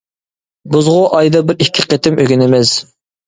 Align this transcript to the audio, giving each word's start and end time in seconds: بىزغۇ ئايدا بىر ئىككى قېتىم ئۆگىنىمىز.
بىزغۇ 0.75 0.95
ئايدا 1.17 1.41
بىر 1.51 1.61
ئىككى 1.65 1.85
قېتىم 1.93 2.17
ئۆگىنىمىز. 2.25 2.73